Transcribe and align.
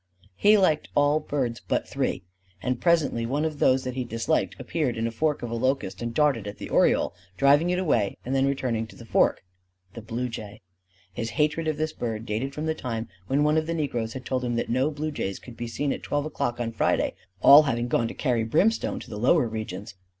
He 0.35 0.57
liked 0.57 0.89
all 0.95 1.19
birds 1.19 1.61
but 1.67 1.87
three; 1.87 2.23
and 2.59 2.81
presently 2.81 3.27
one 3.27 3.45
of 3.45 3.59
those 3.59 3.83
that 3.83 3.93
he 3.93 4.03
disliked 4.03 4.59
appeared 4.59 4.97
in 4.97 5.05
a 5.05 5.11
fork 5.11 5.43
of 5.43 5.51
a 5.51 5.55
locust 5.55 6.01
and 6.01 6.11
darted 6.11 6.47
at 6.47 6.57
the 6.57 6.69
oriole, 6.71 7.13
driving 7.37 7.69
it 7.69 7.77
away 7.77 8.17
and 8.25 8.33
then 8.33 8.47
returning 8.47 8.87
to 8.87 8.95
the 8.95 9.05
fork 9.05 9.43
the 9.93 10.01
blue 10.01 10.27
jay. 10.27 10.59
His 11.13 11.29
hatred 11.37 11.67
of 11.67 11.77
this 11.77 11.93
bird 11.93 12.25
dated 12.25 12.51
from 12.55 12.65
the 12.65 12.73
time 12.73 13.09
when 13.27 13.43
one 13.43 13.57
of 13.57 13.67
the 13.67 13.75
negroes 13.75 14.13
had 14.13 14.25
told 14.25 14.43
him 14.43 14.55
that 14.55 14.69
no 14.69 14.89
blue 14.89 15.11
jays 15.11 15.37
could 15.37 15.55
be 15.55 15.67
seen 15.67 15.93
at 15.93 16.01
twelve 16.01 16.25
o'clock 16.25 16.59
on 16.59 16.71
Friday 16.71 17.13
all 17.39 17.61
having 17.61 17.87
gone 17.87 18.07
to 18.07 18.15
carry 18.15 18.43
brimstone 18.43 18.99
to 19.01 19.09
the 19.11 19.19
lower 19.19 19.47
regions. 19.47 19.93